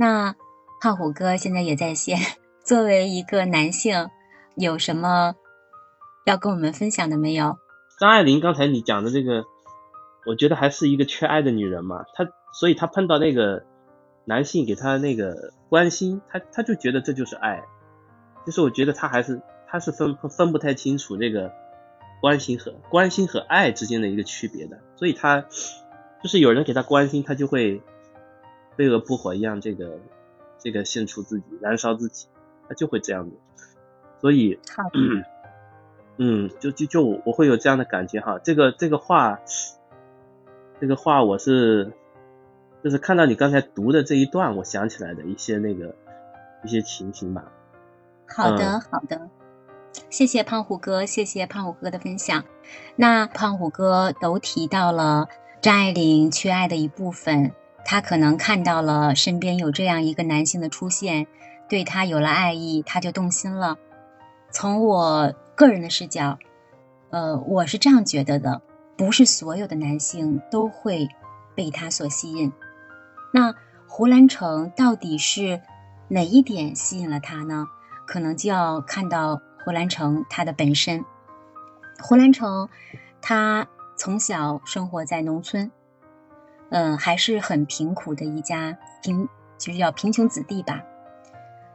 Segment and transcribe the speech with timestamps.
[0.00, 0.36] 那
[0.80, 2.20] 胖虎哥现在也在线，
[2.64, 4.08] 作为一个男性，
[4.54, 5.34] 有什么
[6.24, 7.58] 要跟我们分享的没有？
[7.98, 9.44] 张爱玲刚才你讲的这个，
[10.24, 13.64] 我觉得还是一个缺爱的女人嘛，她所以她碰到那个
[14.24, 17.64] 男性给她那个关心，她她就觉得这就是爱，
[18.46, 21.50] 就是我觉得她还是她是分分不太清楚这个
[22.20, 25.44] 关心和关心和爱之间的一个区别的，所以她
[26.22, 27.82] 就是有人给她关心，她就会
[28.78, 29.98] 飞蛾扑火一样这个
[30.58, 32.28] 这个献出自己，燃烧自己，
[32.66, 33.36] 他就会这样子，
[34.22, 34.58] 所以。
[36.20, 39.38] 嗯，就就就我会有这样的感觉哈，这个这个话，
[40.80, 41.92] 这个话我是
[42.82, 45.94] 就是看到你刚才读的这一段，我想起来的一些那个
[46.64, 47.52] 一些情形吧。
[48.26, 49.30] 好的，好的，
[50.10, 52.44] 谢谢胖虎哥，谢谢胖虎哥的分享。
[52.96, 55.28] 那胖虎哥都提到了
[55.60, 57.52] 张爱玲缺爱的一部分，
[57.84, 61.26] 他可能看到了身边有这样一个男性的出现，
[61.68, 63.76] 对他有了爱意，他就动心了。
[64.50, 65.34] 从我。
[65.58, 66.38] 个人的视角，
[67.10, 68.62] 呃，我是这样觉得的，
[68.96, 71.08] 不是所有的男性都会
[71.56, 72.52] 被他所吸引。
[73.32, 73.52] 那
[73.88, 75.60] 胡兰成到底是
[76.06, 77.66] 哪一点吸引了他呢？
[78.06, 81.04] 可能就要看到胡兰成他的本身。
[82.00, 82.68] 胡兰成
[83.20, 85.72] 他从小生活在农村，
[86.70, 90.82] 嗯，还是很贫苦的一家贫，就是叫贫穷子弟吧。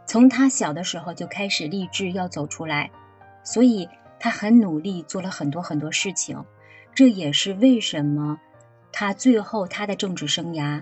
[0.06, 2.92] 从他小的时候就开始立志要走出来。
[3.46, 3.90] 所以
[4.22, 6.46] 他很努力，做了很多很多事情，
[6.96, 8.40] 这也是为什么
[8.90, 10.82] 他最后他的政治生涯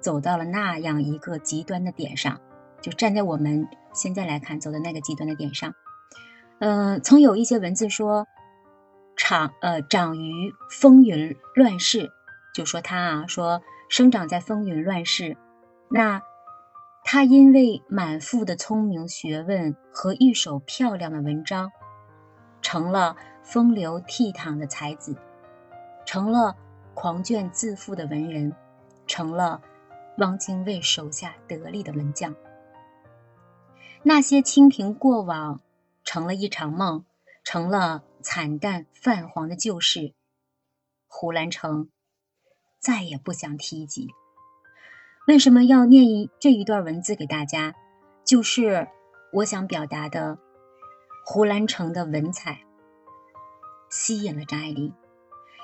[0.00, 2.40] 走到了那样一个极端的点上。
[2.80, 5.74] 就站在我们现在来看，走的那个极端的点上。
[6.60, 8.26] 嗯，曾有一些文字说，
[9.14, 12.10] 长呃长于风云乱世，
[12.58, 15.36] 就说他啊说生长在风云乱世。
[15.88, 16.20] 那
[17.04, 21.70] 他因为满腹的聪明学问和一手漂亮的文章。
[22.60, 25.16] 成了风流倜傥的才子，
[26.04, 26.56] 成了
[26.92, 28.52] 狂狷自负的文人，
[29.06, 29.62] 成了
[30.18, 32.34] 汪精卫手下得力的文将。
[34.02, 35.60] 那些清贫过往，
[36.02, 37.04] 成了一场梦，
[37.44, 40.14] 成了惨淡泛黄的旧事。
[41.06, 41.88] 胡兰成
[42.88, 44.08] 再也不想提及。
[45.26, 47.74] 为什么要念一这一段文字给大家？
[48.24, 48.88] 就是
[49.30, 50.38] 我想表达的。
[51.22, 52.60] 胡兰成的文采
[53.90, 54.94] 吸引了张爱玲，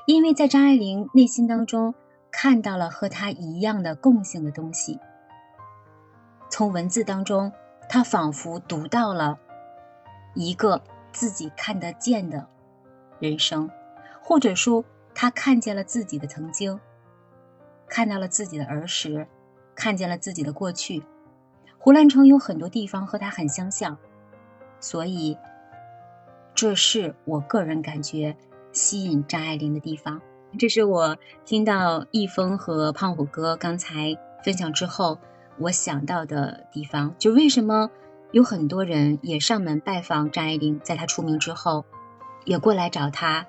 [0.06, 1.94] 因为在张爱玲内心当中
[2.30, 5.00] 看到了和他一样的共性的东西。
[6.50, 7.50] 从文字当中，
[7.88, 9.38] 他仿佛读到了
[10.34, 12.46] 一个自己看得见的
[13.18, 13.70] 人生，
[14.22, 16.78] 或者说他看见了自己的曾经，
[17.94, 19.25] 看到了自己的儿时，
[19.77, 21.05] 看见了自己的过去。
[21.78, 23.97] 胡兰成有很多地方和他很相像，
[24.81, 25.38] 所以。
[26.56, 28.37] 这是我个人感觉
[28.72, 30.21] 吸引张爱玲的地方。
[30.59, 35.16] 这是我听到易峰和胖虎哥刚才分享之后，
[35.60, 37.15] 我想到的地方。
[37.16, 37.88] 就为什么
[38.33, 41.84] 有很多人也上门拜访张爱玲，在她出名之后，
[42.44, 43.47] 也过来找她。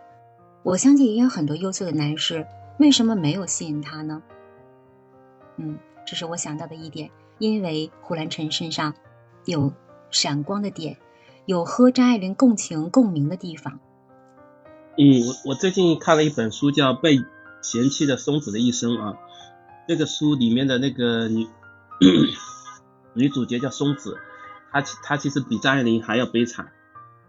[0.61, 2.45] 我相信也有很多优秀的男士，
[2.77, 4.21] 为什么没有吸引她呢？
[5.57, 7.11] 嗯，这是我想到的一点。
[7.37, 8.93] 因为胡兰成身上
[9.43, 9.73] 有
[10.09, 10.97] 闪光的点。
[11.45, 13.79] 有和张爱玲共情共鸣的地方。
[14.97, 17.19] 嗯，我我最近看了一本书，叫《被
[17.61, 19.17] 嫌弃的松子的一生》啊。
[19.87, 21.45] 这个书里面的那个女
[23.13, 24.17] 女主角叫松子，
[24.71, 26.71] 她她其实比张爱玲还要悲惨。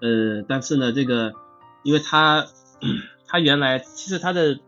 [0.00, 1.34] 呃，但是呢，这个
[1.82, 2.47] 因为她
[3.26, 4.58] 她原来其实她的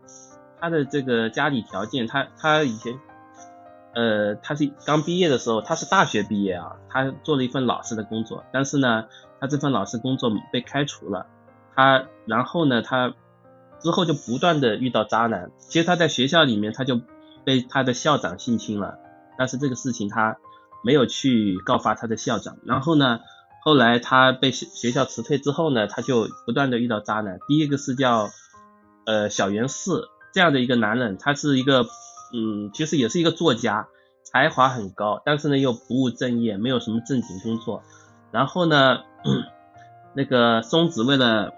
[0.59, 2.99] 她的这个家里条件，她她以前。
[3.95, 9.05] 呃，他是刚毕业的时候，他是大学毕业啊，他做了一份老师的工作，但是呢，
[9.39, 11.25] 他这份老师工作被开除了，
[11.75, 13.15] 他然后呢，他
[13.79, 17.01] 之后就不断的遇到渣男，其实他在学校里面他就
[17.43, 18.99] 被他的校长性侵了，
[19.39, 20.37] 但是这个事情他
[20.83, 23.21] 没有去告发他的校长，然后呢，
[23.63, 28.29] 后来他被学校辞退之后呢，他就不断的遇到渣男，第一个是叫
[29.07, 31.87] 呃小袁四这样的一个男人，他是一个。
[32.33, 33.87] 嗯，其实也是一个作家，
[34.23, 37.83] 才华很高，但是呢又不务正业，没有什么正经工作。
[38.31, 38.99] 然后呢，
[40.13, 41.53] 那个松子为了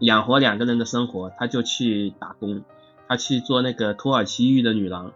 [0.00, 2.64] 养活两个人的生活，他就去打工，
[3.06, 5.12] 他去做那个土耳其浴的女郎，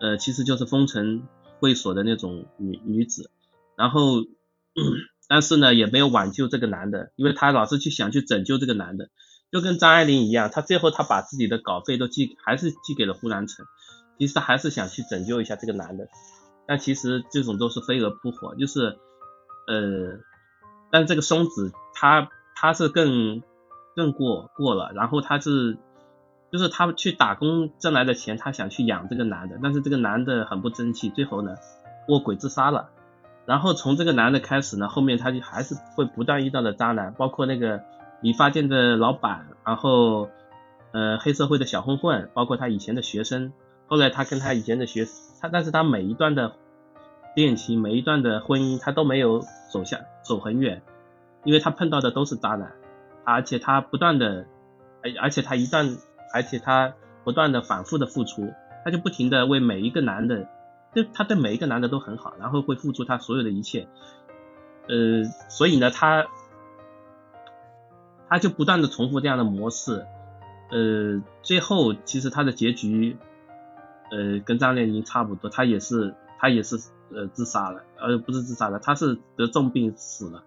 [0.00, 1.22] 呃，其实就是风尘
[1.58, 3.30] 会所的那种女女子。
[3.76, 4.22] 然后，
[5.26, 9.08] 但是呢也没有挽救这个男的，因为他老是去想去拯救这个男的，
[9.50, 13.64] 就跟张爱玲一样，他最后他把自己的稿费都寄，还是寄给了胡兰成。
[14.18, 16.08] 其实还是想去拯救一下这个男的，
[16.66, 18.96] 但其实这种都是飞蛾扑火，就是
[19.66, 20.18] 呃，
[20.90, 23.42] 但这个松子他他是更
[23.96, 25.76] 更过过了，然后他是
[26.52, 31.56] 就是他去打工挣来的钱，他想去养这个男的，但是这个男的很不争气，最后呢
[32.08, 32.90] 卧轨自杀了。
[33.46, 37.82] 然后从这个男的开始呢，后面他就还是会不断遇到的渣男，包括那个
[38.20, 40.30] 理发店的老板，然后
[40.92, 43.52] 呃黑社会的小混混，包括他以前的学生。
[43.94, 45.06] 后来他跟他以前的学
[45.40, 46.56] 他，但是他每一段的
[47.36, 50.82] 恋情，每一段的婚姻，他都没有走下走很远，
[51.44, 52.72] 因为他碰到的都是渣男，
[53.22, 54.46] 而且他不断的，
[55.00, 55.96] 而而且他一段，
[56.32, 56.92] 而且他
[57.22, 58.52] 不断的反复的付出，
[58.84, 60.48] 他就不停的为每一个男的。
[60.92, 63.86] 对，他对每一个男的都很好，然后会付出他所有的一切，
[64.88, 66.26] 呃，所以呢，他
[68.28, 70.04] 他就不断的重复这样的模式，
[70.72, 73.16] 呃，最后其实他的结局，
[74.14, 76.76] 呃，跟张靓颖差不多，他也是他也是
[77.12, 80.44] 呃自杀了，呃，不是自杀了，他是得重病死了，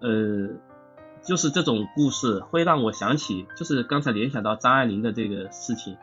[0.00, 0.48] 呃，
[1.24, 5.96] 就是这种故事会让我想起，就是刚才联想到张爱玲的这个事情。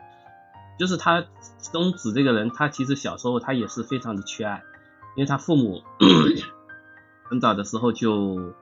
[0.78, 1.24] 就是他
[1.58, 4.62] 松子这个人，他其实小时候他也是非常的缺爱，
[5.16, 5.82] 因为他父母
[7.28, 8.54] 很早的时候就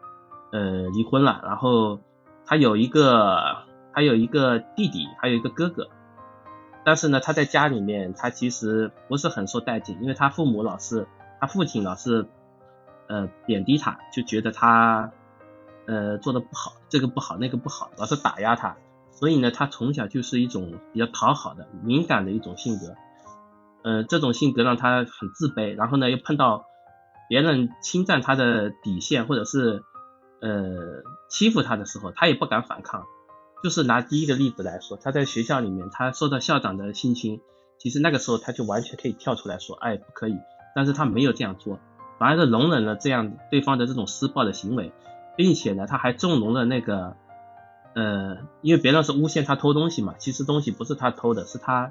[0.53, 2.01] 呃离婚了，然后
[2.45, 5.89] 他有一个他有一个弟弟，还有一个哥哥，
[6.85, 11.07] 但是呢他在家里面他其实不是很受待见，因为他父母老是
[11.41, 12.27] 他父亲老是
[13.09, 15.13] 呃贬低他，就觉得他
[15.87, 18.77] 呃做的不好，这个不好那个不好，老是打压他。
[19.13, 22.95] 所以呢，他从小就是一种比较讨好的、敏感的一种性格，
[23.83, 25.75] 呃，这种性格让他很自卑。
[25.77, 26.65] 然后呢，又碰到
[27.29, 29.83] 别人侵占他的底线，或者是
[30.41, 33.05] 呃欺负他的时候，他也不敢反抗。
[33.63, 37.41] 就是拿第一个例子来说，他在学校里面，他受到校长的性侵，
[37.79, 40.37] 其实那个时候他就完全可以跳出来说，哎，不可以。
[40.75, 41.79] 但是他没有这样做，
[42.19, 44.93] 反而是容忍了这样对方的这种施暴的行为，
[45.37, 47.17] 并且呢，他还纵容了那个。
[47.93, 51.91] 呃，因为别人是诬陷他偷东西嘛，其实东西不是他偷的，是他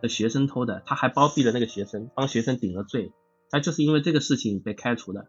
[0.00, 3.10] 的学生偷的，他还包庇了那个学生，帮学生顶了罪，
[3.50, 5.26] 他就是因为这个事情被开除的。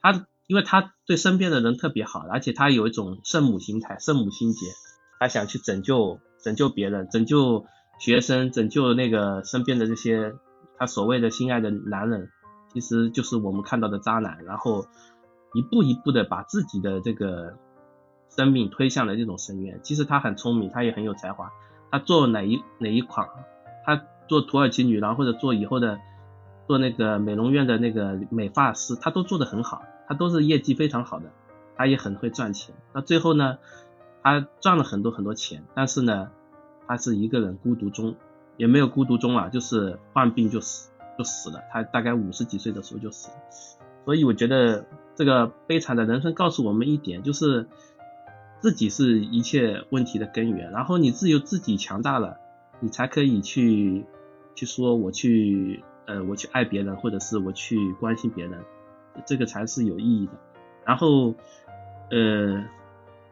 [0.00, 4.66] 他因为他对身边的人特别好，而且他有一种圣母心态、圣母心结，
[5.20, 7.66] 他想去拯救拯救别人，拯救
[8.00, 10.34] 学生，拯救那个身边的这些
[10.76, 12.30] 他所谓的心爱的男人，
[12.72, 14.86] 其实就是我们看到的渣男，然后
[15.54, 17.56] 一步一步的把自己的这个。
[18.36, 19.80] 生命推向了这种深渊。
[19.82, 21.50] 其实他很聪明，他也很有才华。
[21.90, 23.28] 他做哪一哪一款，
[23.84, 25.98] 他做土耳其女郎或者做以后的
[26.68, 31.24] 做那个美容院的那个美发师，他都做得很好，他都是业绩非常好的。
[31.76, 32.72] 他也很会赚钱。
[32.94, 33.58] 那最后呢，
[34.22, 36.30] 他赚了很多很多钱，但是呢，
[36.86, 38.14] 他是一个人孤独终，
[38.56, 41.62] 也没有孤独终啊，就是患病就死就死了。
[41.72, 43.36] 他大概五十几岁的时候就死了。
[44.04, 47.66] 所以我觉得这个悲惨的人生告诉我们一点，就是。
[48.62, 52.36] 自己是一切问题的根源，然后你只有自己强大了，
[52.80, 54.04] 你才可以去
[54.54, 58.62] 去说我去呃我去爱别人，或者是我去关心别人，
[59.24, 60.32] 这个才是有意义的。
[60.84, 61.34] 然后
[62.10, 62.62] 呃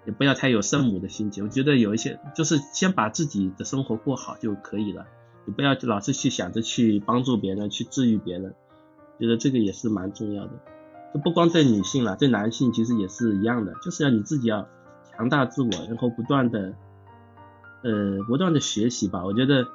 [0.08, 5.06] 也不要太有圣母的心结，我觉得有一些就是先把自己的生活过好就可以了，
[5.44, 8.55] 你不要老是去想着去帮助别人，去治愈别人，
[9.20, 10.50] 觉得这个也是蛮重要的。
[11.15, 14.67] 就不光对女性了，对男性其实也是一样的，就是要你自己要。
[15.10, 16.74] 强大自我，然后不断的，
[17.82, 19.24] 呃，不断的学习吧。
[19.24, 19.67] 我觉得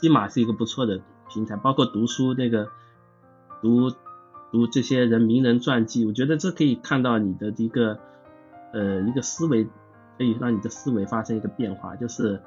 [0.00, 2.70] 西马是一个不错的平台，包括读书那个
[3.60, 3.90] 读
[4.50, 8.00] 读这些人名人传记，我觉得这可以看到你的一个
[8.72, 9.64] 呃一个思维，
[10.16, 11.94] 可以让你的思维发生一个变化。
[11.96, 12.42] 就是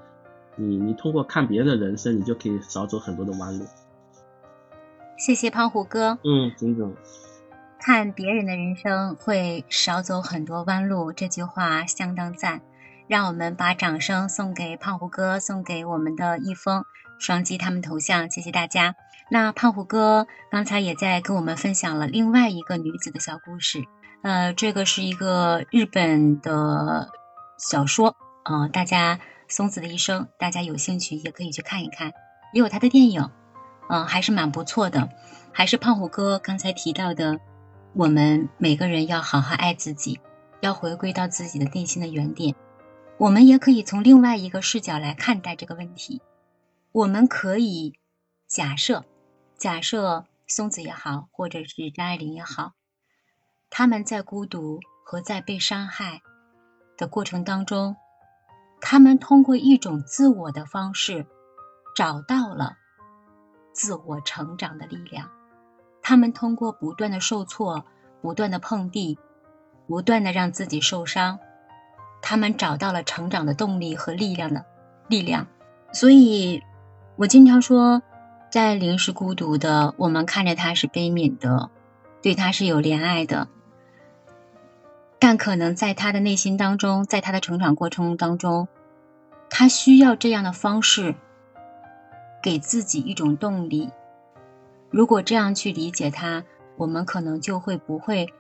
[0.56, 3.66] 你你通过看别人的人生，你就可以少走很多的弯路。
[5.18, 6.18] 谢谢胖虎哥。
[6.24, 6.96] 嗯，金总。
[7.80, 12.62] 看别人的人生会少走很多弯路，这句话相当赞。
[13.08, 16.86] 让我们把掌声送给胖虎哥，送给我们的易峰、
[17.20, 18.96] 双击他们头像，谢谢大家。
[19.30, 23.84] 那胖虎哥刚才也在跟我们分享了另外一个女子的小故事，
[24.22, 27.10] 呃，这个是一个日本的
[27.58, 32.14] 小说，呃，大家松子的一生，大家有兴趣也可以去看一看，
[32.54, 33.30] 也有他的电影，
[33.90, 35.10] 嗯，还是蛮不错的。
[35.54, 37.40] 还是胖虎哥刚才提到的。
[37.94, 40.22] 我们每个人要好好爱自己，
[40.62, 42.56] 要回归到自己的内心的原点。
[43.18, 46.22] 我们也可以从另外一个视角来看待这个问题。
[46.94, 48.00] 我们可以
[48.48, 49.04] 假设，
[49.58, 52.72] 假设松子也好，或者是张爱玲也好，
[53.74, 56.22] 他们在孤独和在被伤害
[56.98, 57.96] 的过程当中，
[58.82, 61.26] 他们通过一种自我的方式，
[61.96, 62.76] 找到了
[63.72, 65.30] 自我成长的力量。
[66.02, 67.86] 他们通过不断的受挫、
[68.22, 69.18] 不断的碰壁、
[69.88, 71.40] 不断的让自己受伤，
[72.22, 74.66] 他们找到了成长的动力和力量的
[75.08, 75.48] 力量。
[75.94, 76.62] 所以，
[77.16, 78.02] 我经常说，
[78.52, 81.70] 在灵是孤独的，我们看着他是悲悯的，
[82.22, 83.48] 对他是有怜爱的。
[85.24, 88.68] 但可能在他的内心当中，在他的成长过程当中，
[89.52, 91.14] 他需要这样的方式，
[92.42, 93.92] 给自己一种动力。
[94.90, 96.44] 如果这样去理解他，
[96.76, 98.34] 我们可能就会不会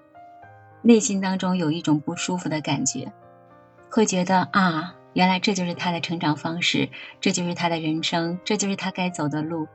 [0.81, 3.13] 内心当中有一种不舒服的感觉，
[3.91, 9.67] 会觉得啊，原来这就是他的成长方式，这就是他的人生，这就是他该走的路。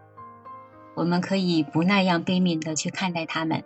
[0.96, 3.62] 我们可以不那样悲悯的去看待他们。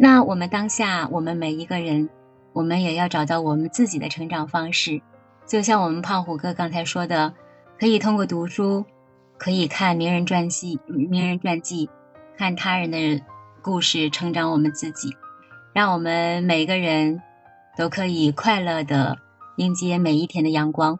[0.00, 2.10] 那我们当下，我们每一个人。
[2.52, 5.00] 我们也要找到我们自己的成长方式，
[5.46, 7.32] 就像我们胖虎哥刚才说的，
[7.78, 8.84] 可以通过读书，
[9.38, 11.88] 可以看名人传记、名人传记，
[12.36, 13.20] 看他人的
[13.62, 15.16] 故事，成长我们自己，
[15.72, 17.22] 让我们每个人
[17.76, 19.18] 都可以快乐的
[19.56, 20.98] 迎接每一天的阳光。